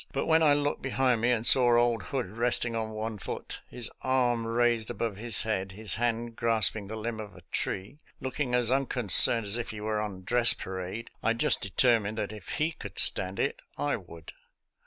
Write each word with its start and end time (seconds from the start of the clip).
But 0.13 0.25
when 0.25 0.41
I 0.41 0.55
looked 0.55 0.81
behind 0.81 1.21
me 1.21 1.29
and 1.29 1.45
saw 1.45 1.77
old 1.77 2.01
Hood 2.05 2.25
resting 2.25 2.75
on 2.75 2.89
one 2.89 3.19
foot, 3.19 3.61
his 3.67 3.87
arm 4.01 4.47
raised 4.47 4.89
above 4.89 5.17
his 5.17 5.43
head, 5.43 5.73
his 5.73 5.93
hand 5.93 6.35
grasping 6.35 6.87
the 6.87 6.95
limb 6.95 7.19
of 7.19 7.35
a 7.35 7.43
tree, 7.51 7.99
looking 8.19 8.55
as 8.55 8.71
unconcerned 8.71 9.45
as 9.45 9.57
if 9.57 9.71
we 9.71 9.79
were 9.79 9.99
on 10.01 10.23
dress 10.23 10.55
parade, 10.55 11.11
I 11.21 11.33
just 11.33 11.61
determined 11.61 12.17
that 12.17 12.31
if 12.33 12.53
he 12.53 12.71
could 12.71 12.97
stand 12.97 13.37
it, 13.37 13.61
I 13.77 13.95
would." 13.95 14.33